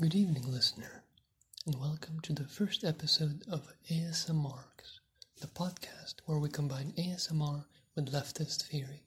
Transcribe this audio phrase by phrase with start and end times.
[0.00, 1.02] Good evening, listener,
[1.66, 4.98] and welcome to the first episode of ASMRx,
[5.42, 9.02] the podcast where we combine ASMR with leftist theory.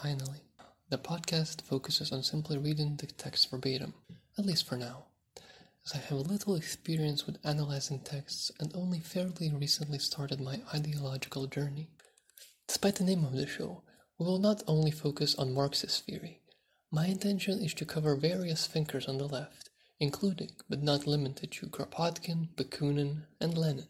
[0.00, 0.44] Finally,
[0.88, 3.92] the podcast focuses on simply reading the text verbatim,
[4.38, 5.06] at least for now,
[5.84, 11.48] as I have little experience with analyzing texts and only fairly recently started my ideological
[11.48, 11.90] journey.
[12.68, 13.82] Despite the name of the show,
[14.20, 16.40] we will not only focus on Marxist theory.
[16.92, 19.70] My intention is to cover various thinkers on the left
[20.00, 23.88] including but not limited to Kropotkin, Bakunin, and Lenin.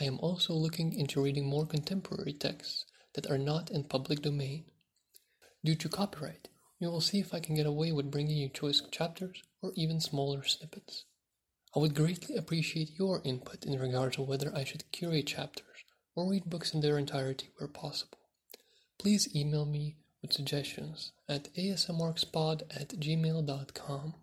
[0.00, 2.84] I am also looking into reading more contemporary texts
[3.14, 4.64] that are not in public domain.
[5.64, 6.48] Due to copyright,
[6.80, 10.00] we will see if I can get away with bringing you choice chapters or even
[10.00, 11.04] smaller snippets.
[11.74, 15.84] I would greatly appreciate your input in regards to whether I should curate chapters
[16.14, 18.18] or read books in their entirety where possible.
[18.98, 24.14] Please email me with suggestions at asmrxpod at gmail.com.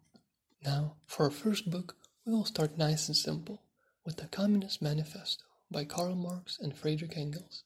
[0.63, 3.63] Now, for our first book, we will start nice and simple
[4.05, 7.63] with the Communist Manifesto by Karl Marx and Friedrich Engels,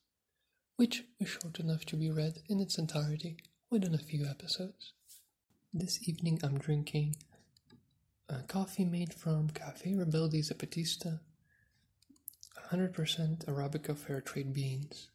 [0.78, 3.36] which is short enough to be read in its entirety
[3.70, 4.94] within a few episodes.
[5.74, 7.18] This evening I'm drinking
[8.30, 11.20] a coffee made from Cafe Rebelde Zapatista,
[12.72, 15.10] 100% Arabica fair trade beans.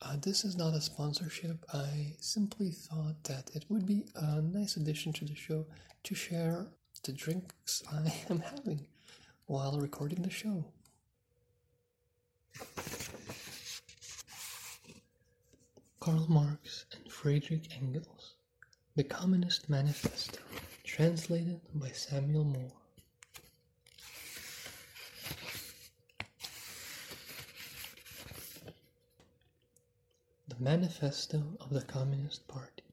[0.00, 1.64] Uh, this is not a sponsorship.
[1.74, 5.66] I simply thought that it would be a nice addition to the show
[6.04, 6.66] to share
[7.04, 8.86] the drinks I am having
[9.46, 10.64] while recording the show.
[16.00, 18.34] Karl Marx and Friedrich Engels,
[18.96, 20.40] The Communist Manifesto,
[20.84, 22.72] translated by Samuel Moore.
[30.48, 32.89] The Manifesto of the Communist Party.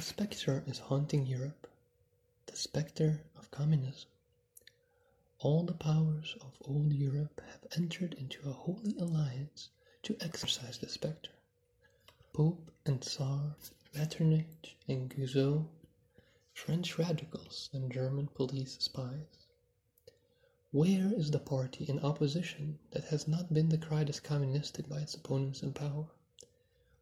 [0.00, 1.66] A spectre is haunting Europe,
[2.46, 4.08] the spectre of communism.
[5.40, 9.68] All the powers of old Europe have entered into a holy alliance
[10.04, 11.34] to exorcise the spectre.
[12.32, 13.56] Pope and Tsar,
[13.94, 15.68] Metternich and Guizot,
[16.54, 19.48] French radicals and German police spies.
[20.70, 25.12] Where is the party in opposition that has not been decried as communistic by its
[25.14, 26.08] opponents in power?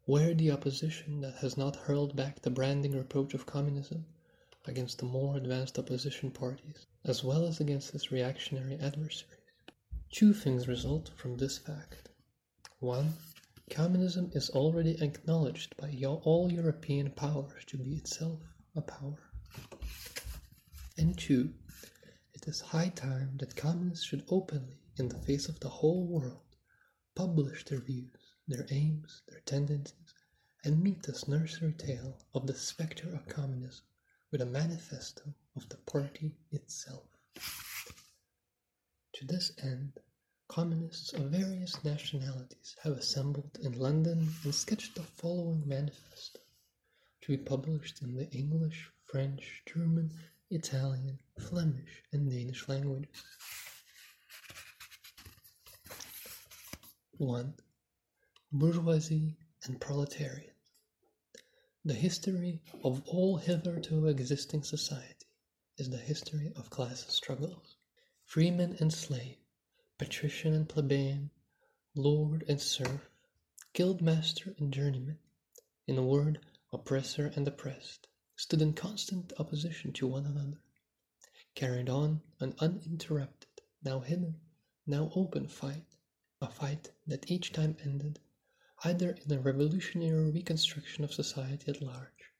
[0.09, 4.07] Where the opposition that has not hurled back the branding reproach of communism
[4.65, 9.39] against the more advanced opposition parties, as well as against its reactionary adversaries?
[10.11, 12.09] Two things result from this fact.
[12.79, 13.13] One,
[13.69, 18.41] communism is already acknowledged by all European powers to be itself
[18.75, 19.29] a power.
[20.97, 21.53] And two,
[22.33, 26.55] it is high time that communists should openly, in the face of the whole world,
[27.13, 28.18] publish their views
[28.49, 30.15] their aims, their tendencies,
[30.63, 33.85] and meet this nursery tale of the spectre of communism
[34.31, 35.21] with a manifesto
[35.55, 37.05] of the party itself.
[39.13, 39.99] To this end,
[40.47, 46.39] communists of various nationalities have assembled in London and sketched the following manifesto
[47.21, 50.09] to be published in the English, French, German,
[50.49, 53.23] Italian, Flemish, and Danish languages.
[57.17, 57.53] 1
[58.51, 60.55] bourgeoisie and proletariat.
[61.85, 65.27] The history of all hitherto existing society
[65.77, 67.77] is the history of class struggles.
[68.25, 69.37] Freeman and slave,
[69.99, 71.29] patrician and plebeian,
[71.93, 73.07] lord and serf,
[73.75, 75.19] guildmaster and journeyman,
[75.85, 76.39] in a word,
[76.73, 80.59] oppressor and oppressed, stood in constant opposition to one another,
[81.53, 84.39] carried on an uninterrupted, now hidden,
[84.87, 85.85] now open fight,
[86.41, 88.19] a fight that each time ended
[88.85, 92.31] either in the revolutionary reconstruction of society at large,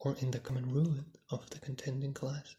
[0.00, 2.56] or in the common ruin of the contending classes.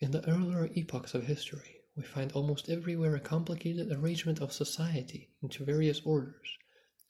[0.00, 5.30] In the earlier epochs of history, we find almost everywhere a complicated arrangement of society
[5.42, 6.58] into various orders,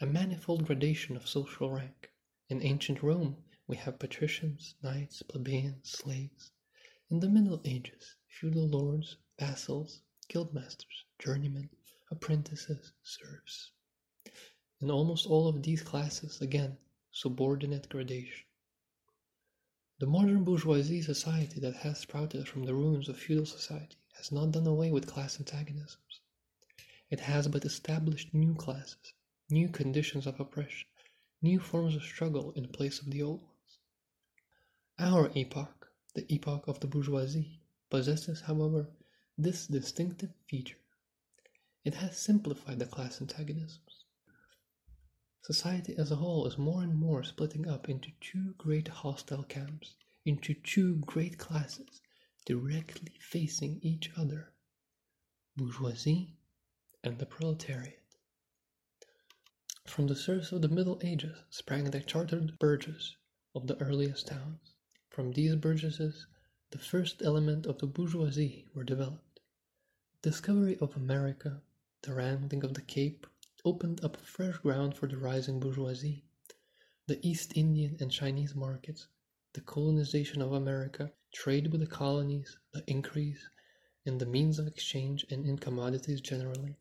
[0.01, 2.13] a manifold gradation of social rank.
[2.49, 6.53] In ancient Rome, we have patricians, knights, plebeians, slaves.
[7.11, 11.71] In the Middle Ages, feudal lords, vassals, guildmasters, journeymen,
[12.11, 13.73] apprentices, serfs.
[14.85, 16.77] In almost all of these classes, again,
[17.11, 18.45] subordinate gradation.
[19.99, 24.51] The modern bourgeoisie society that has sprouted from the ruins of feudal society has not
[24.51, 26.21] done away with class antagonisms.
[27.09, 29.15] It has but established new classes,
[29.49, 30.87] new conditions of oppression,
[31.41, 33.79] new forms of struggle in place of the old ones.
[34.99, 37.59] Our epoch, the epoch of the bourgeoisie,
[37.89, 38.91] possesses, however,
[39.39, 40.77] this distinctive feature.
[41.87, 43.84] It has simplified the class antagonisms.
[45.45, 49.95] Society as a whole is more and more splitting up into two great hostile camps,
[50.25, 52.01] into two great classes
[52.47, 54.55] directly facing each other
[55.55, 56.35] bourgeoisie
[57.03, 58.01] and the proletariat.
[59.85, 63.15] From the serfs of the Middle Ages sprang the chartered burgesses
[63.55, 64.73] of the earliest towns.
[65.11, 66.27] From these burgesses,
[66.71, 69.41] the first element of the bourgeoisie were developed.
[70.23, 71.61] The discovery of America,
[72.01, 73.27] the rounding of the Cape,
[73.65, 76.23] opened up fresh ground for the rising bourgeoisie.
[77.07, 79.07] The East Indian and Chinese markets,
[79.55, 83.49] the colonization of America, trade with the colonies, the increase
[84.05, 86.77] in the means of exchange and in commodities generally,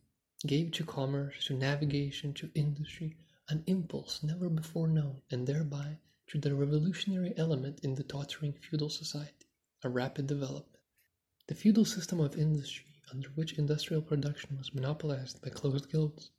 [0.45, 3.15] gave to commerce, to navigation, to industry,
[3.47, 5.97] an impulse never before known, and thereby
[6.27, 9.47] to the revolutionary element in the tottering feudal society,
[9.83, 10.81] a rapid development.
[11.47, 16.31] The feudal system of industry, under which industrial production was monopolized by closed guilds,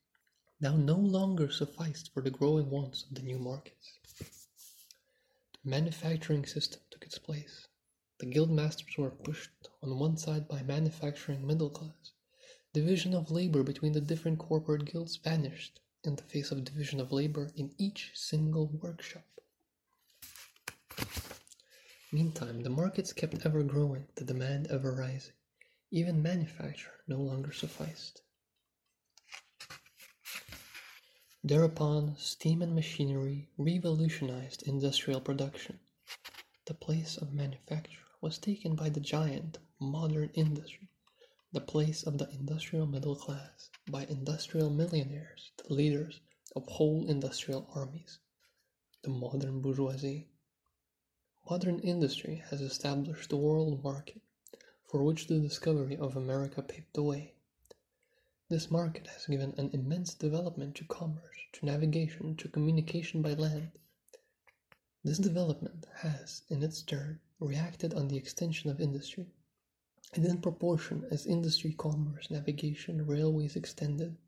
[0.65, 3.99] now no longer sufficed for the growing wants of the new markets.
[5.63, 7.69] The manufacturing system took its place.
[8.19, 12.13] The guild masters were pushed on one side by manufacturing middle class.
[12.73, 17.13] Division of labor between the different corporate guilds vanished in the face of division of
[17.13, 19.27] labor in each single workshop.
[22.11, 25.35] Meantime, the markets kept ever growing, the demand ever rising.
[25.91, 28.23] Even manufacture no longer sufficed.
[31.46, 35.79] Thereupon, steam and machinery revolutionized industrial production.
[36.64, 40.88] The place of manufacture was taken by the giant modern industry,
[41.52, 46.19] the place of the industrial middle class by industrial millionaires, the leaders
[46.56, 48.20] of whole industrial armies,
[49.02, 50.31] the modern bourgeoisie.
[51.50, 54.23] Modern industry has established the world market,
[54.87, 57.35] for which the discovery of America paved the way.
[58.50, 63.70] This market has given an immense development to commerce, to navigation, to communication by land.
[65.02, 69.32] This development has, in its turn, reacted on the extension of industry,
[70.12, 74.19] and in proportion as industry, commerce, navigation, railways extended,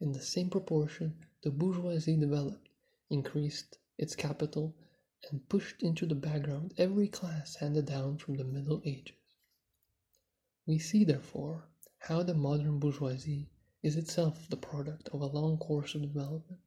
[0.00, 2.68] in the same proportion the bourgeoisie developed,
[3.08, 4.76] increased its capital,
[5.30, 9.16] and pushed into the background every class handed down from the Middle Ages.
[10.66, 11.64] We see, therefore,
[12.08, 13.50] how the modern bourgeoisie
[13.82, 16.60] is itself the product of a long course of development,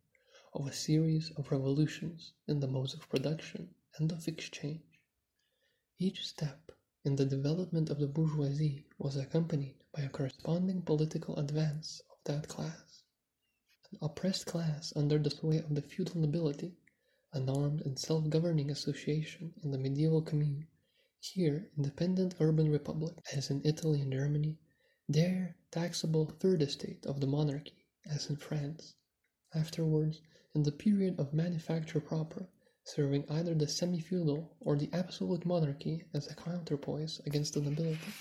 [0.53, 4.99] of a series of revolutions in the modes of production and of exchange.
[5.97, 6.73] Each step
[7.05, 12.49] in the development of the bourgeoisie was accompanied by a corresponding political advance of that
[12.49, 13.03] class.
[13.93, 16.75] An oppressed class under the sway of the feudal nobility
[17.31, 20.67] an armed and self-governing association in the medieval commune,
[21.21, 24.57] here independent urban republic, as in Italy and Germany,
[25.11, 28.93] there taxable third estate of the monarchy, as in France,
[29.55, 30.21] afterwards
[30.53, 32.47] in the period of manufacture proper,
[32.83, 38.13] serving either the semi-feudal or the absolute monarchy as a counterpoise against the nobility,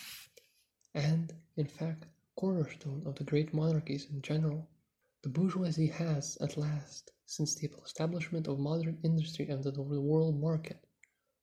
[0.94, 2.06] and, in fact,
[2.36, 4.66] cornerstone of the great monarchies in general,
[5.22, 10.86] the bourgeoisie has, at last, since the establishment of modern industry and the world market,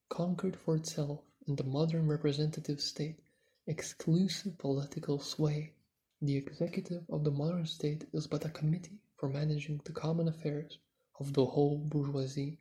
[0.09, 3.19] conquered for itself in the modern representative state
[3.67, 5.73] exclusive political sway.
[6.21, 10.77] The executive of the modern state is but a committee for managing the common affairs
[11.19, 12.59] of the whole bourgeoisie.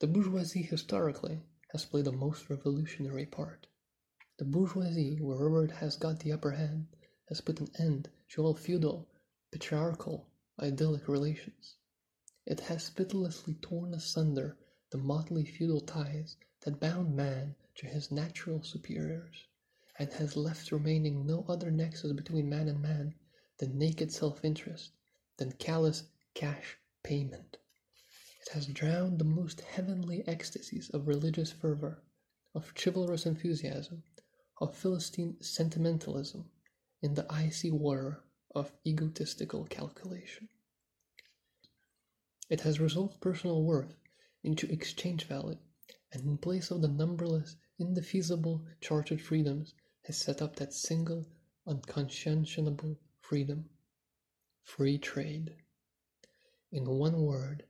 [0.00, 1.40] The bourgeoisie historically
[1.72, 3.68] has played a most revolutionary part.
[4.38, 6.88] The bourgeoisie, wherever it has got the upper hand,
[7.28, 9.06] has put an end to all feudal,
[9.52, 10.26] patriarchal,
[10.58, 11.76] idyllic relations.
[12.44, 14.56] It has pitilessly torn asunder
[14.90, 19.46] the motley feudal ties that bound man to his natural superiors,
[20.00, 23.14] and has left remaining no other nexus between man and man
[23.58, 24.92] than naked self-interest,
[25.36, 27.58] than callous cash payment.
[28.40, 32.02] It has drowned the most heavenly ecstasies of religious fervor,
[32.54, 34.02] of chivalrous enthusiasm,
[34.58, 36.48] of Philistine sentimentalism
[37.02, 38.22] in the icy water
[38.54, 40.48] of egotistical calculation.
[42.48, 43.94] It has resolved personal worth
[44.42, 45.58] into exchange value,
[46.10, 49.74] and in place of the numberless, indefeasible chartered freedoms,
[50.10, 51.24] has set up that single,
[51.68, 53.64] unconscionable freedom
[54.64, 55.54] free trade.
[56.72, 57.62] In one word,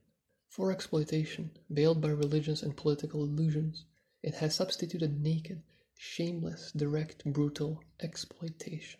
[0.49, 3.85] for exploitation, veiled by religious and political illusions,
[4.23, 5.61] it has substituted naked,
[5.95, 8.99] shameless, direct, brutal exploitation.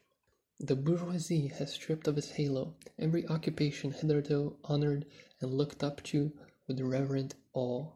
[0.60, 5.08] The bourgeoisie has stripped of its halo every occupation hitherto honored
[5.40, 6.32] and looked up to
[6.68, 7.88] with reverent awe.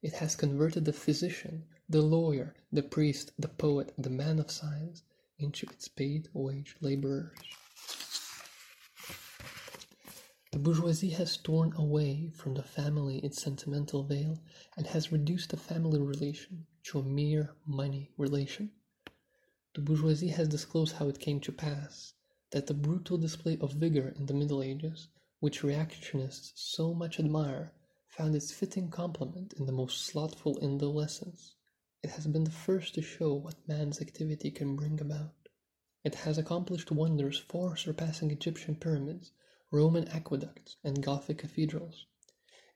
[0.00, 5.02] It has converted the physician, the lawyer, the priest, the poet, the man of science
[5.38, 7.36] into its paid wage laborers.
[10.52, 14.40] The bourgeoisie has torn away from the family its sentimental veil
[14.74, 18.70] and has reduced the family relation to a mere money relation.
[19.74, 22.14] The bourgeoisie has disclosed how it came to pass
[22.52, 25.08] that the brutal display of vigor in the Middle Ages,
[25.40, 27.74] which reactionists so much admire,
[28.06, 31.54] found its fitting complement in the most slothful indolescence.
[32.02, 35.34] It has been the first to show what man's activity can bring about.
[36.02, 39.30] It has accomplished wonders far surpassing Egyptian pyramids,
[39.70, 42.06] Roman aqueducts, and Gothic cathedrals.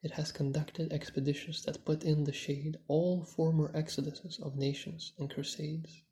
[0.00, 5.28] It has conducted expeditions that put in the shade all former exoduses of nations and
[5.28, 6.02] crusades.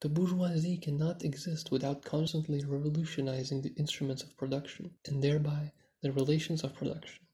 [0.00, 5.72] The bourgeoisie cannot exist without constantly revolutionizing the instruments of production, and thereby
[6.02, 7.24] the relations of production,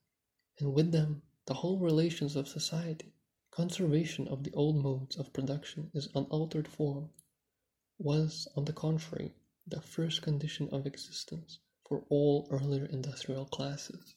[0.60, 3.15] and with them the whole relations of society.
[3.56, 7.08] Conservation of the old modes of production in unaltered form
[7.96, 9.34] was, on the contrary,
[9.66, 11.58] the first condition of existence
[11.88, 14.14] for all earlier industrial classes.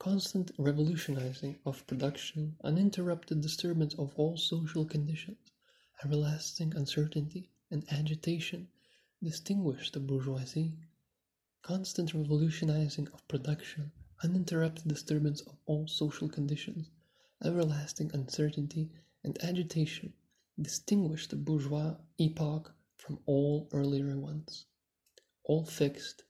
[0.00, 5.38] Constant revolutionizing of production, uninterrupted disturbance of all social conditions,
[6.02, 8.66] everlasting uncertainty and agitation
[9.22, 10.72] distinguish the bourgeoisie.
[11.62, 13.92] Constant revolutionizing of production,
[14.24, 16.90] uninterrupted disturbance of all social conditions,
[17.42, 18.90] everlasting uncertainty
[19.24, 20.12] and agitation
[20.60, 24.66] distinguish the bourgeois epoch from all earlier ones.
[25.44, 26.22] All fixed,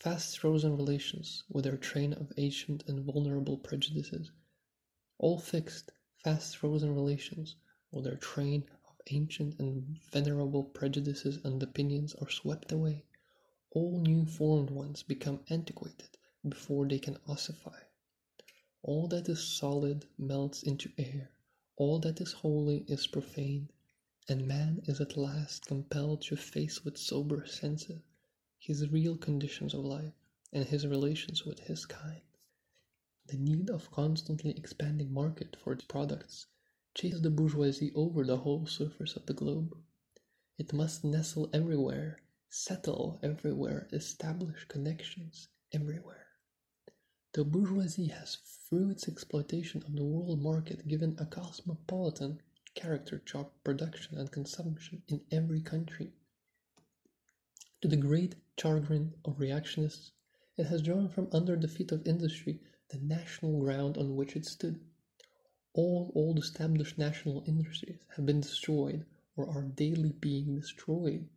[0.00, 4.32] fast frozen relations with their train of ancient and vulnerable prejudices.
[5.18, 7.56] All fixed, fast frozen relations
[7.92, 13.04] with their train of ancient and venerable prejudices and opinions are swept away,
[13.70, 16.18] all new formed ones become antiquated
[16.48, 17.78] before they can ossify.
[18.88, 21.32] All that is solid melts into air,
[21.74, 23.68] all that is holy is profane,
[24.28, 28.00] and man is at last compelled to face with sober senses
[28.60, 30.14] his real conditions of life
[30.52, 32.22] and his relations with his kind.
[33.26, 36.46] The need of constantly expanding market for its products
[36.94, 39.76] chase the bourgeoisie over the whole surface of the globe.
[40.58, 46.25] It must nestle everywhere, settle everywhere, establish connections everywhere.
[47.32, 52.40] The bourgeoisie has, through its exploitation of the world market, given a cosmopolitan
[52.74, 56.12] character to production and consumption in every country.
[57.82, 60.12] To the great chagrin of reactionists,
[60.56, 64.46] it has drawn from under the feet of industry the national ground on which it
[64.46, 64.80] stood.
[65.74, 69.04] All old established national industries have been destroyed
[69.36, 71.28] or are daily being destroyed.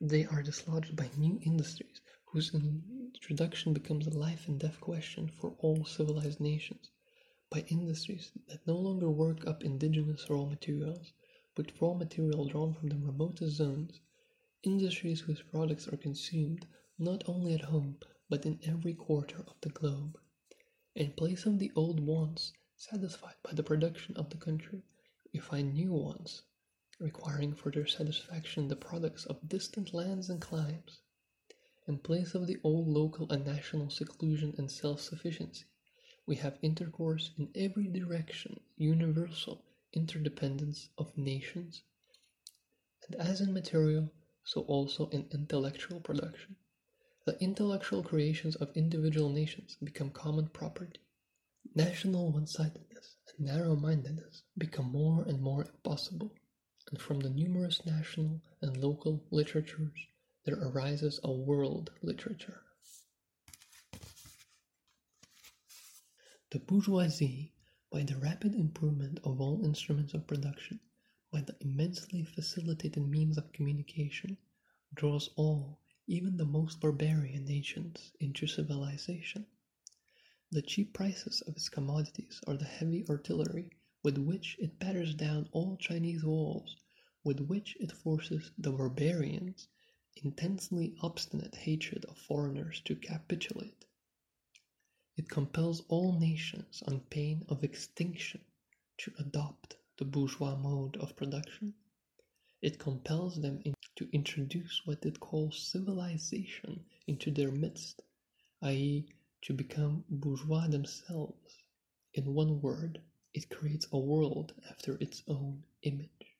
[0.00, 2.00] They are dislodged by new industries
[2.34, 6.90] whose introduction becomes a life and death question for all civilized nations,
[7.48, 11.12] by industries that no longer work up indigenous raw materials,
[11.54, 14.00] but raw material drawn from the remotest zones,
[14.64, 16.66] industries whose products are consumed
[16.98, 17.96] not only at home
[18.28, 20.18] but in every quarter of the globe.
[20.96, 24.82] In place of the old wants satisfied by the production of the country,
[25.32, 26.42] we find new ones,
[26.98, 30.98] requiring for their satisfaction the products of distant lands and climes.
[31.86, 35.66] In place of the old local and national seclusion and self-sufficiency,
[36.24, 39.62] we have intercourse in every direction, universal
[39.92, 41.82] interdependence of nations.
[43.06, 44.10] And as in material,
[44.44, 46.56] so also in intellectual production.
[47.26, 51.00] The intellectual creations of individual nations become common property.
[51.74, 56.32] National one-sidedness and narrow-mindedness become more and more impossible,
[56.90, 60.06] and from the numerous national and local literatures
[60.44, 62.60] there arises a world literature.
[66.50, 67.52] The bourgeoisie,
[67.90, 70.80] by the rapid improvement of all instruments of production,
[71.32, 74.36] by the immensely facilitated means of communication,
[74.94, 79.46] draws all, even the most barbarian nations, into civilization.
[80.52, 83.70] The cheap prices of its commodities are the heavy artillery
[84.02, 86.76] with which it batters down all Chinese walls,
[87.24, 89.66] with which it forces the barbarians'
[90.22, 93.84] intensely obstinate hatred of foreigners to capitulate.
[95.16, 98.40] It compels all nations on pain of extinction
[98.98, 101.74] to adopt the bourgeois mode of production.
[102.60, 108.02] It compels them in to introduce what it calls civilization into their midst,
[108.62, 109.06] i.e.,
[109.42, 111.58] to become bourgeois themselves.
[112.14, 113.00] In one word,
[113.34, 116.38] it creates a world after its own image.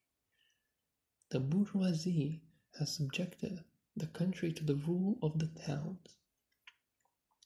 [1.31, 2.43] The bourgeoisie
[2.79, 3.63] has subjected
[3.97, 6.17] the country to the rule of the towns.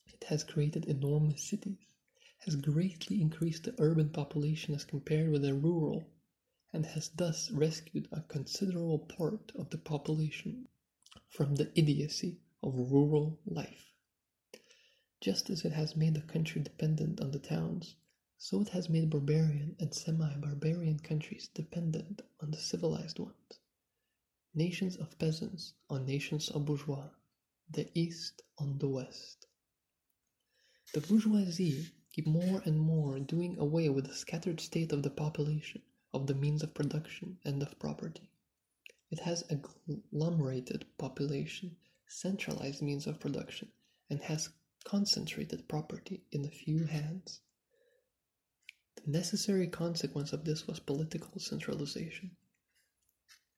[0.06, 1.78] It has created enormous cities,
[2.38, 6.06] has greatly increased the urban population as compared with the rural,
[6.72, 10.66] and has thus rescued a considerable part of the population
[11.28, 13.92] from the idiocy of rural life.
[15.20, 17.96] Just as it has made the country dependent on the towns,
[18.38, 23.58] so it has made barbarian and semi-barbarian countries dependent on the civilized ones.
[24.58, 27.10] Nations of peasants on nations of bourgeois,
[27.70, 29.46] the East on the West.
[30.92, 35.82] The bourgeoisie keep more and more doing away with the scattered state of the population,
[36.12, 38.28] of the means of production, and of property.
[39.12, 41.76] It has agglomerated population,
[42.08, 43.68] centralized means of production,
[44.10, 44.48] and has
[44.82, 47.42] concentrated property in a few hands.
[48.96, 52.36] The necessary consequence of this was political centralization.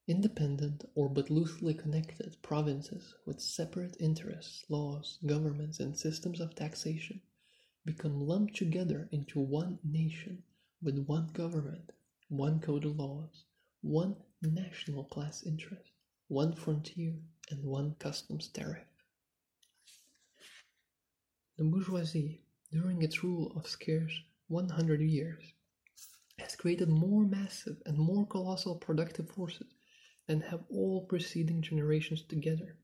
[0.07, 7.21] Independent or but loosely connected provinces with separate interests, laws, governments, and systems of taxation
[7.85, 10.43] become lumped together into one nation
[10.83, 11.93] with one government,
[12.29, 13.45] one code of laws,
[13.83, 15.93] one national class interest,
[16.29, 17.15] one frontier,
[17.51, 18.87] and one customs tariff.
[21.57, 22.41] The bourgeoisie,
[22.73, 25.53] during its rule of scarce 100 years,
[26.39, 29.75] has created more massive and more colossal productive forces
[30.31, 32.77] than have all preceding generations together.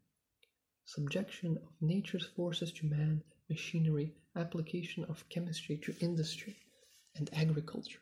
[0.85, 6.57] Subjection of nature's forces to man, machinery, application of chemistry to industry
[7.15, 8.01] and agriculture,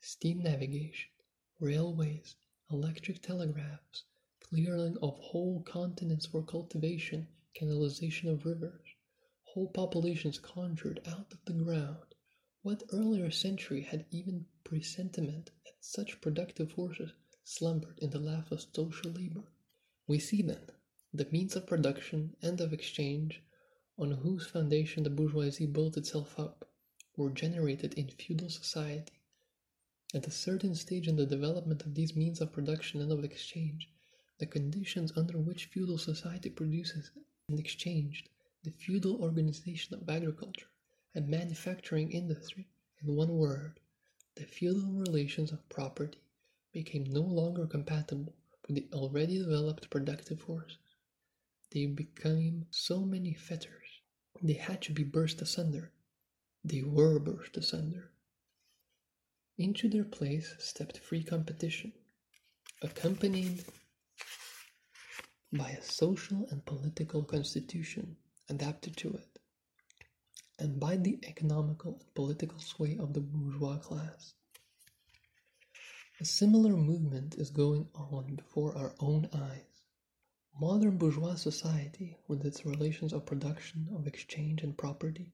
[0.00, 1.10] steam navigation,
[1.58, 2.36] railways,
[2.70, 4.04] electric telegraphs,
[4.38, 7.26] clearing of whole continents for cultivation,
[7.60, 8.94] canalization of rivers,
[9.42, 12.14] whole populations conjured out of the ground.
[12.62, 17.10] What earlier century had even presentiment that such productive forces
[17.44, 19.44] slumbered in the lap of social labor?
[20.06, 20.70] We see then
[21.12, 23.42] the means of production and of exchange
[23.98, 26.68] on whose foundation the bourgeoisie built itself up
[27.16, 29.20] were generated in feudal society.
[30.14, 33.90] At a certain stage in the development of these means of production and of exchange,
[34.38, 37.10] the conditions under which feudal society produces
[37.48, 38.30] and exchanged
[38.62, 40.68] the feudal organization of agriculture
[41.14, 42.68] and manufacturing industry,
[43.02, 43.80] in one word,
[44.36, 46.21] the feudal relations of property
[46.72, 48.34] became no longer compatible
[48.66, 50.78] with the already developed productive forces.
[51.70, 54.00] They became so many fetters,
[54.42, 55.92] they had to be burst asunder.
[56.64, 58.10] They were burst asunder.
[59.58, 61.92] Into their place stepped free competition,
[62.82, 63.64] accompanied
[65.52, 68.16] by a social and political constitution
[68.48, 69.38] adapted to it,
[70.58, 74.34] and by the economical and political sway of the bourgeois class.
[76.22, 79.82] A similar movement is going on before our own eyes.
[80.56, 85.32] Modern bourgeois society, with its relations of production, of exchange, and property,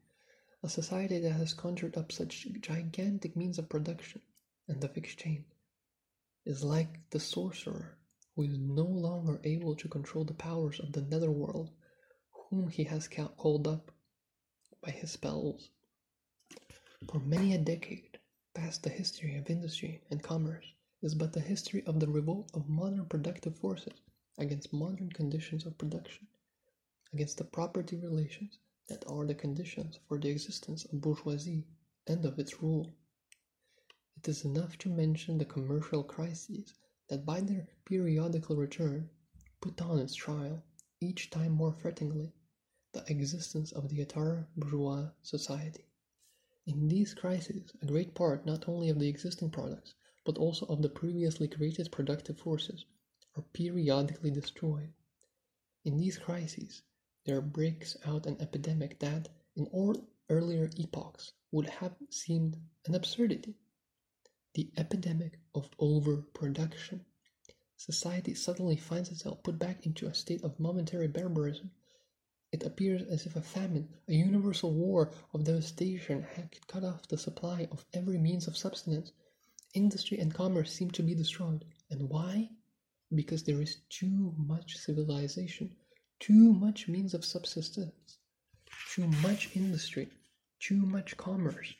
[0.62, 4.22] a society that has conjured up such gigantic means of production
[4.66, 5.44] and of exchange,
[6.46, 7.98] is like the sorcerer
[8.34, 11.70] who is no longer able to control the powers of the netherworld
[12.48, 13.92] whom he has called up
[14.80, 15.68] by his spells.
[17.10, 18.18] For many a decade
[18.54, 20.64] past, the history of industry and commerce
[21.00, 24.00] is but the history of the revolt of modern productive forces
[24.38, 26.26] against modern conditions of production,
[27.12, 28.58] against the property relations
[28.88, 31.66] that are the conditions for the existence of bourgeoisie
[32.06, 32.94] and of its rule.
[34.16, 36.74] It is enough to mention the commercial crises
[37.08, 39.08] that by their periodical return
[39.60, 40.62] put on its trial,
[41.00, 42.32] each time more threateningly,
[42.92, 45.84] the existence of the entire bourgeois society.
[46.66, 49.94] In these crises, a great part not only of the existing products,
[50.28, 52.84] but also of the previously created productive forces,
[53.34, 54.92] are periodically destroyed.
[55.86, 56.82] In these crises,
[57.24, 59.96] there breaks out an epidemic that, in all
[60.28, 63.54] earlier epochs, would have seemed an absurdity.
[64.52, 67.06] The epidemic of overproduction.
[67.78, 71.70] Society suddenly finds itself put back into a state of momentary barbarism
[72.50, 77.18] it appears as if a famine, a universal war of devastation, had cut off the
[77.18, 79.12] supply of every means of subsistence.
[79.74, 81.64] Industry and commerce seem to be destroyed.
[81.90, 82.50] And why?
[83.14, 85.76] Because there is too much civilization,
[86.20, 88.18] too much means of subsistence,
[88.94, 90.08] too much industry,
[90.60, 91.74] too much commerce.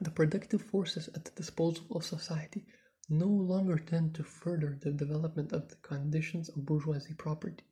[0.00, 2.66] The productive forces at the disposal of society
[3.08, 7.64] no longer tend to further the development of the conditions of bourgeoisie property.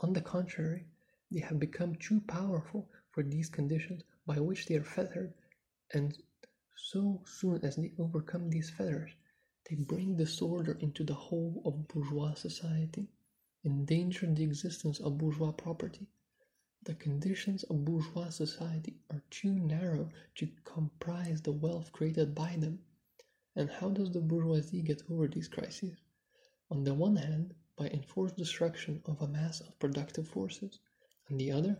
[0.00, 0.86] On the contrary,
[1.30, 5.34] they have become too powerful for these conditions by which they are fettered,
[5.92, 6.16] and
[6.82, 9.10] so soon as they overcome these fetters,
[9.68, 13.06] they bring disorder into the whole of bourgeois society,
[13.64, 16.08] endanger the existence of bourgeois property.
[16.82, 22.80] The conditions of bourgeois society are too narrow to comprise the wealth created by them.
[23.54, 25.98] And how does the bourgeoisie get over these crises?
[26.70, 30.78] On the one hand, by enforced destruction of a mass of productive forces
[31.30, 31.78] on the other,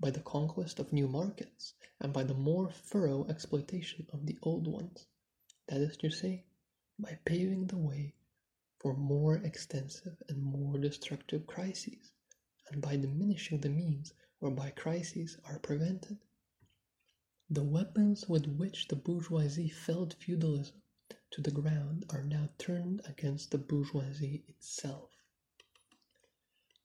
[0.00, 4.66] by the conquest of new markets and by the more thorough exploitation of the old
[4.66, 5.06] ones,
[5.66, 6.44] that is to say,
[6.98, 8.14] by paving the way
[8.78, 12.12] for more extensive and more destructive crises,
[12.70, 16.18] and by diminishing the means whereby crises are prevented.
[17.50, 20.80] The weapons with which the bourgeoisie felled feudalism
[21.30, 25.10] to the ground are now turned against the bourgeoisie itself.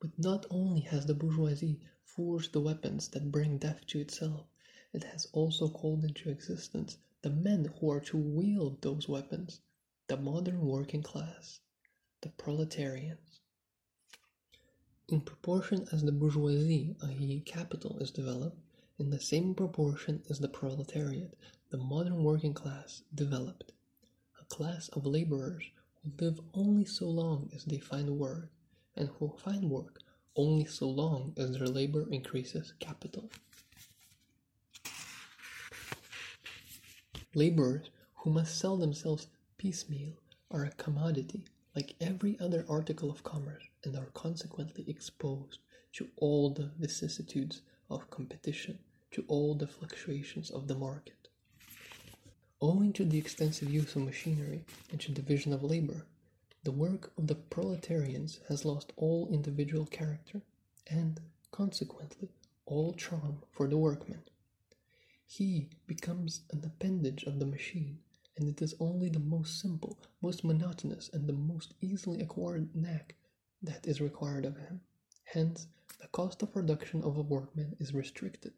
[0.02, 4.45] But not only has the bourgeoisie forged the weapons that bring death to itself,
[4.91, 9.61] it has also called into existence the men who are to wield those weapons,
[10.07, 11.61] the modern working class,
[12.21, 13.39] the proletarians.
[15.07, 18.59] In proportion as the bourgeoisie, i.e., capital, is developed,
[18.99, 21.35] in the same proportion is the proletariat,
[21.69, 23.71] the modern working class, developed.
[24.39, 25.63] A class of laborers
[26.03, 28.51] who live only so long as they find work,
[28.95, 30.02] and who find work
[30.36, 33.30] only so long as their labor increases capital.
[37.36, 40.13] Laborers who must sell themselves piecemeal
[40.52, 45.60] are a commodity like every other article of commerce and are consequently exposed
[45.93, 48.78] to all the vicissitudes of competition,
[49.12, 51.28] to all the fluctuations of the market.
[52.62, 56.06] Owing to the extensive use of machinery and to division of labor,
[56.63, 60.41] the work of the proletarians has lost all individual character
[60.88, 61.19] and,
[61.52, 62.30] consequently,
[62.65, 64.23] all charm for the workman.
[65.26, 67.99] He becomes an appendage of the machine
[68.38, 73.15] and it is only the most simple, most monotonous, and the most easily acquired knack
[73.62, 74.82] that is required of him.
[75.23, 75.67] Hence,
[76.02, 78.54] the cost of production of a workman is restricted,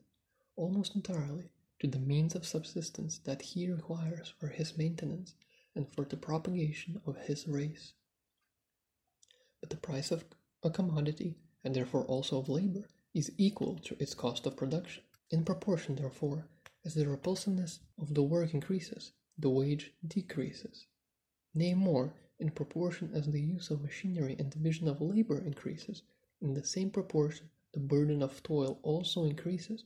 [0.56, 5.34] almost entirely, to the means of subsistence that he requires for his maintenance
[5.76, 7.94] and for the propagation of his race.
[9.60, 10.26] But the price of
[10.64, 15.04] a commodity, and therefore also of labor, is equal to its cost of production.
[15.32, 16.48] In proportion, therefore,
[16.86, 20.86] as the repulsiveness of the work increases, the wage decreases.
[21.54, 26.04] Nay, more, in proportion as the use of machinery and division of labor increases,
[26.42, 29.84] in the same proportion the burden of toil also increases,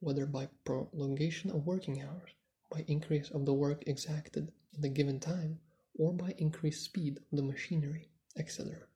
[0.00, 2.30] whether by prolongation of working hours,
[2.72, 5.60] by increase of the work exacted in the given time,
[5.94, 8.86] or by increased speed of the machinery, etc.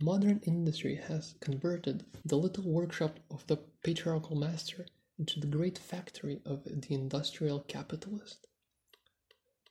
[0.00, 4.86] Modern industry has converted the little workshop of the patriarchal master
[5.18, 8.46] into the great factory of the industrial capitalist.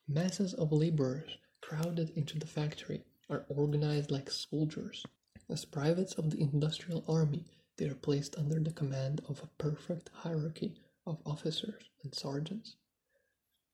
[0.08, 5.06] Masses of laborers crowded into the factory are organized like soldiers.
[5.50, 7.46] As privates of the industrial army,
[7.78, 10.76] they are placed under the command of a perfect hierarchy
[11.08, 12.76] of officers and sergeants.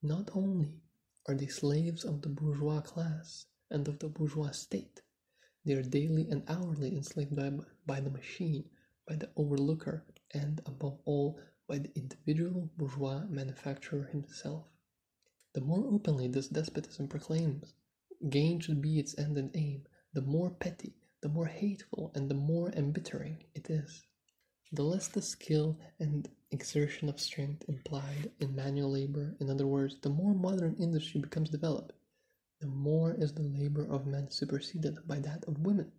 [0.02, 0.82] Not only
[1.28, 5.02] are they slaves of the bourgeois class and of the bourgeois state,
[5.66, 7.52] they are daily and hourly enslaved by,
[7.86, 8.70] by the machine,
[9.08, 14.68] by the overlooker, and above all, by the individual bourgeois manufacturer himself.
[15.54, 17.74] The more openly this despotism proclaims
[18.30, 22.36] gain should be its end and aim, the more petty, the more hateful, and the
[22.36, 24.04] more embittering it is.
[24.72, 29.98] The less the skill and exertion of strength implied in manual labor, in other words,
[30.02, 31.94] the more modern industry becomes developed,
[32.62, 35.92] the more is the labor of men superseded by that of women.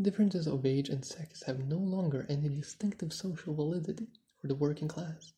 [0.00, 4.08] Differences of age and sex have no longer any distinctive social validity
[4.40, 5.32] for the working class.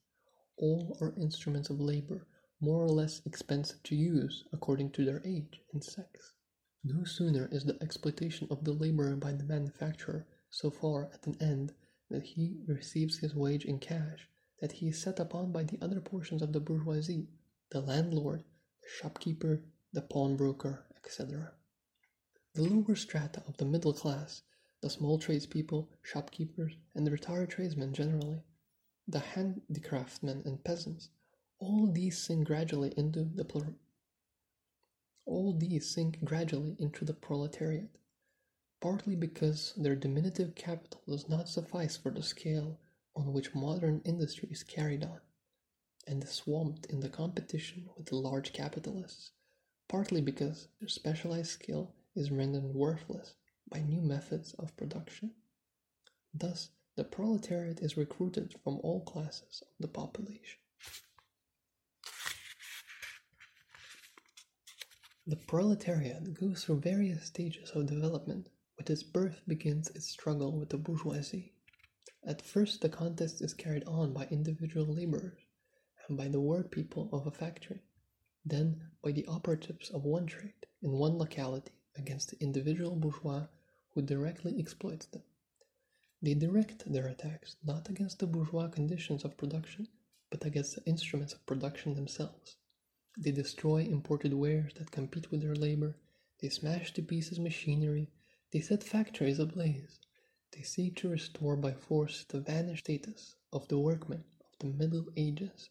[0.57, 2.27] All are instruments of labor
[2.61, 6.35] more or less expensive to use according to their age and sex.
[6.85, 11.37] No sooner is the exploitation of the laborer by the manufacturer so far at an
[11.41, 11.73] end
[12.11, 14.29] that he receives his wage in cash
[14.61, 17.27] that he is set upon by the other portions of the bourgeoisie,
[17.71, 18.45] the landlord,
[18.83, 21.53] the shopkeeper, the pawnbroker, etc.
[22.55, 24.43] The lower strata of the middle class,
[24.83, 28.43] the small tradespeople, shopkeepers, and the retired tradesmen generally,
[29.09, 31.09] the handicraftsmen and peasants,
[31.59, 33.77] all these sink gradually into the plur-
[35.25, 37.97] all these sink gradually into the proletariat,
[38.81, 42.79] partly because their diminutive capital does not suffice for the scale
[43.15, 45.21] on which modern industry is carried on,
[46.07, 49.33] and is swamped in the competition with the large capitalists,
[49.89, 53.35] partly because their specialized skill is rendered worthless
[53.71, 55.33] by new methods of production.
[56.33, 60.59] Thus, the proletariat is recruited from all classes of the population.
[65.27, 68.49] The proletariat goes through various stages of development.
[68.81, 71.53] With its birth begins its struggle with the bourgeoisie.
[72.25, 75.43] At first, the contest is carried on by individual laborers
[76.09, 77.83] and by the workpeople of a factory,
[78.43, 83.49] then by the operatives of one trade in one locality against the individual bourgeois
[83.91, 85.25] who directly exploits them.
[86.23, 89.89] They direct their attacks not against the bourgeois conditions of production,
[90.31, 92.57] but against the instruments of production themselves.
[93.19, 95.99] They destroy imported wares that compete with their labor,
[96.41, 98.11] they smash to pieces machinery,
[98.53, 100.01] they set factories ablaze,
[100.53, 105.07] they seek to restore by force the vanished status of the workmen of the Middle
[105.17, 105.71] Ages.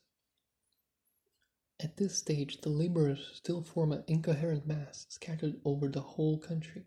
[1.82, 6.86] At this stage, the laborers still form an incoherent mass scattered over the whole country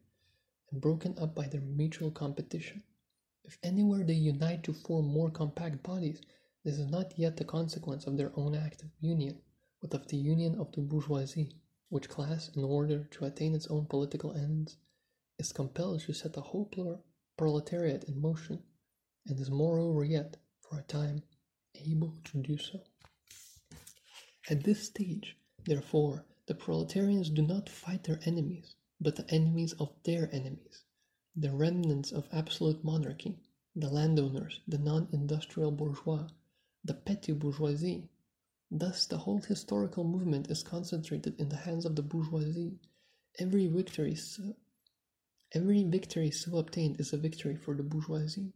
[0.71, 2.83] and broken up by their mutual competition.
[3.45, 6.21] If anywhere they unite to form more compact bodies,
[6.65, 9.41] this is not yet the consequence of their own active union,
[9.81, 11.57] but of the union of the bourgeoisie,
[11.89, 14.77] which class, in order to attain its own political ends,
[15.39, 16.71] is compelled to set the whole
[17.37, 18.63] proletariat in motion,
[19.27, 21.23] and is moreover yet, for a time,
[21.75, 22.81] able to do so.
[24.51, 29.91] At this stage, therefore, the proletarians do not fight their enemies, but the enemies of
[30.05, 30.85] their enemies,
[31.35, 33.39] the remnants of absolute monarchy,
[33.75, 36.29] the landowners, the non-industrial bourgeois,
[36.85, 38.11] the petty bourgeoisie.
[38.71, 42.79] Thus the whole historical movement is concentrated in the hands of the bourgeoisie.
[43.39, 44.15] Every victory
[45.55, 48.53] every victory so obtained is a victory for the bourgeoisie.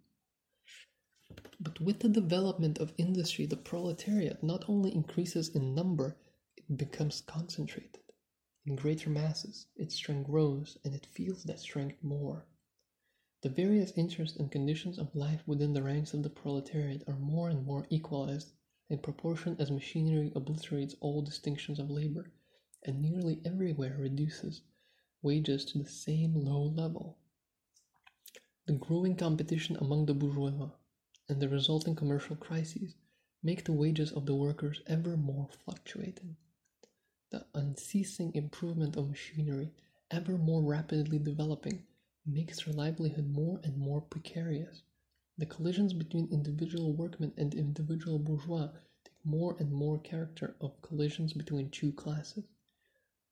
[1.60, 6.16] But with the development of industry, the proletariat not only increases in number,
[6.56, 8.00] it becomes concentrated.
[8.64, 12.46] In greater masses, its strength grows, and it feels that strength more.
[13.42, 17.50] The various interests and conditions of life within the ranks of the proletariat are more
[17.50, 18.52] and more equalized
[18.88, 22.32] in proportion as machinery obliterates all distinctions of labor,
[22.84, 24.62] and nearly everywhere reduces
[25.22, 27.18] wages to the same low level.
[28.66, 30.70] The growing competition among the bourgeois
[31.28, 32.94] and the resulting commercial crises
[33.42, 36.36] make the wages of the workers ever more fluctuating
[37.30, 39.72] the unceasing improvement of machinery,
[40.12, 41.84] ever more rapidly developing,
[42.24, 44.82] makes their livelihood more and more precarious.
[45.36, 48.70] The collisions between individual workmen and individual bourgeois
[49.04, 52.44] take more and more character of collisions between two classes.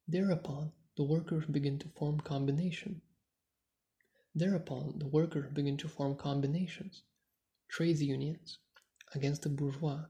[0.09, 3.03] Thereupon, the workers begin to form combination.
[4.35, 7.03] Thereupon, the workers begin to form combinations,
[7.69, 8.59] trades unions,
[9.15, 10.07] against the bourgeois.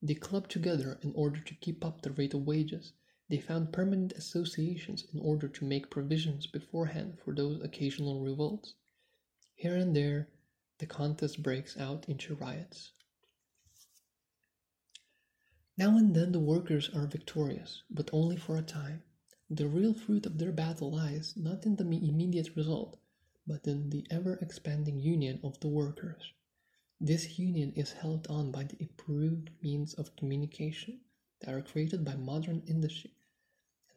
[0.00, 2.92] They club together in order to keep up the rate of wages
[3.28, 8.74] they found permanent associations in order to make provisions beforehand for those occasional revolts.
[9.54, 10.30] Here and there,
[10.78, 12.92] the contest breaks out into riots.
[15.76, 19.02] Now and then the workers are victorious, but only for a time.
[19.50, 22.98] The real fruit of their battle lies not in the immediate result,
[23.46, 26.34] but in the ever expanding union of the workers.
[27.00, 31.00] This union is held on by the improved means of communication
[31.40, 33.12] that are created by modern industry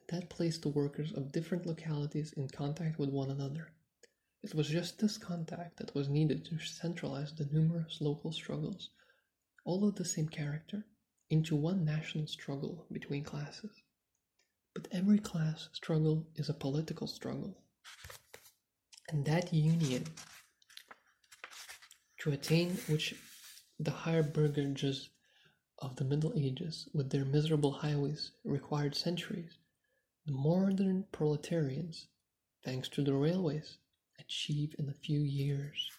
[0.08, 3.72] and that place the workers of different localities in contact with one another.
[4.42, 8.88] It was just this contact that was needed to centralize the numerous local struggles,
[9.66, 10.86] all of the same character,
[11.28, 13.81] into one national struggle between classes.
[14.74, 17.62] But every class struggle is a political struggle.
[19.10, 20.04] And that union,
[22.20, 23.14] to attain which
[23.78, 25.10] the higher burghers
[25.80, 29.58] of the Middle Ages, with their miserable highways, required centuries,
[30.24, 32.06] the modern proletarians,
[32.64, 33.78] thanks to the railways,
[34.20, 35.90] achieve in a few years.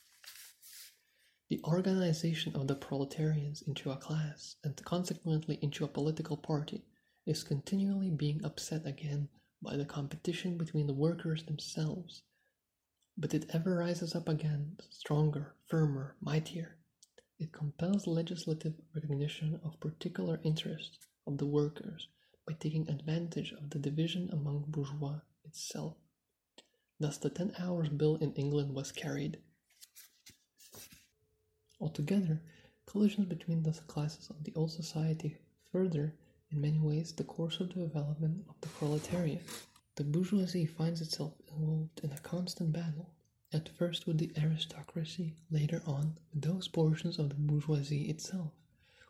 [1.49, 6.85] The organization of the proletarians into a class and consequently into a political party
[7.25, 9.29] is continually being upset again
[9.61, 12.23] by the competition between the workers themselves.
[13.17, 16.77] But it ever rises up again, stronger, firmer, mightier.
[17.39, 22.07] It compels legislative recognition of particular interests of the workers
[22.47, 25.95] by taking advantage of the division among bourgeois itself.
[26.99, 29.39] Thus, the 10 hours bill in England was carried.
[31.79, 32.41] Altogether,
[32.85, 35.37] collisions between the classes of the old society
[35.71, 36.15] further,
[36.53, 39.41] in many ways, the course of development of the proletariat.
[39.95, 43.09] The bourgeoisie finds itself involved in a constant battle,
[43.51, 48.51] at first with the aristocracy, later on with those portions of the bourgeoisie itself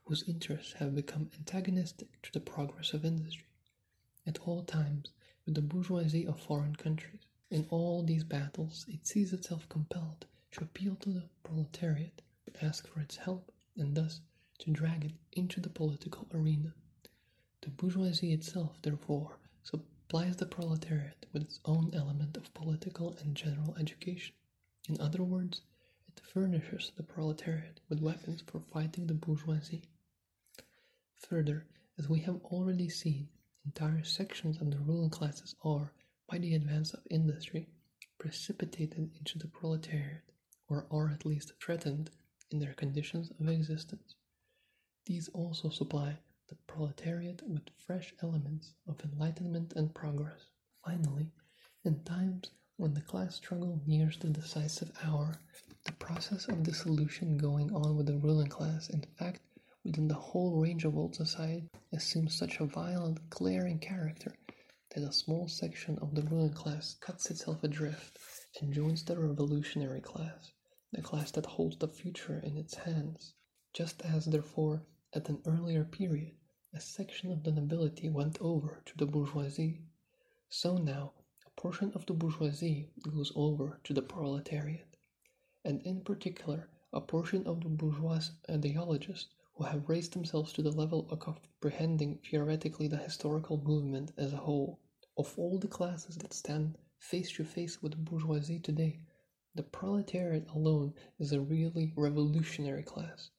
[0.06, 3.48] whose interests have become antagonistic to the progress of industry,
[4.26, 5.10] at all times
[5.46, 7.26] with the bourgeoisie of foreign countries.
[7.50, 12.88] In all these battles, it sees itself compelled to appeal to the proletariat, to ask
[12.88, 14.22] for its help, and thus
[14.60, 16.74] to drag it into the political arena.
[17.84, 24.34] Bourgeoisie itself, therefore, supplies the proletariat with its own element of political and general education.
[24.88, 25.64] In other words,
[26.08, 29.84] it furnishes the proletariat with weapons for fighting the bourgeoisie.
[31.18, 31.66] Further,
[32.00, 33.28] as we have already seen,
[33.66, 35.92] entire sections of the ruling classes are,
[36.30, 37.68] by the advance of industry,
[38.18, 40.24] precipitated into the proletariat,
[40.70, 42.12] or are at least threatened
[42.50, 44.16] in their conditions of existence.
[45.06, 46.20] These also supply
[46.54, 50.50] the proletariat with fresh elements of enlightenment and progress.
[50.86, 51.32] Finally,
[51.84, 55.34] in times when the class struggle nears the decisive hour,
[55.86, 59.42] the process of dissolution going on with the ruling class, in fact,
[59.84, 64.36] within the whole range of old society, assumes such a violent, glaring character
[64.94, 68.20] that a small section of the ruling class cuts itself adrift
[68.62, 70.52] and joins the revolutionary class,
[70.92, 73.34] the class that holds the future in its hands.
[73.74, 74.84] Just as, therefore,
[75.16, 76.36] at an earlier period,
[76.76, 79.80] a section of the nobility went over to the bourgeoisie,
[80.50, 81.14] so now
[81.46, 84.98] a portion of the bourgeoisie goes over to the proletariat,
[85.64, 90.72] and in particular a portion of the bourgeois ideologists who have raised themselves to the
[90.72, 94.80] level of comprehending theoretically the historical movement as a whole.
[95.16, 99.00] Of all the classes that stand face to face with the bourgeoisie today,
[99.54, 103.30] the proletariat alone is a really revolutionary class.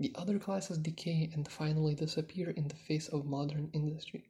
[0.00, 4.28] The other classes decay and finally disappear in the face of modern industry.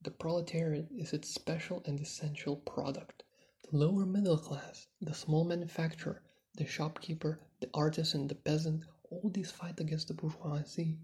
[0.00, 3.22] The proletariat is its special and essential product.
[3.70, 6.22] The lower middle class, the small manufacturer,
[6.56, 10.98] the shopkeeper, the artisan, the peasant, all these fight against the bourgeoisie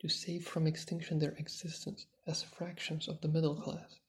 [0.00, 4.00] to save from extinction their existence as fractions of the middle class.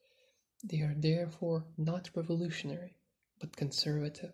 [0.63, 2.97] They are therefore not revolutionary,
[3.39, 4.33] but conservative.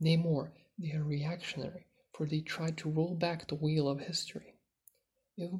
[0.00, 4.54] Nay more, they are reactionary, for they try to roll back the wheel of history.
[5.36, 5.52] If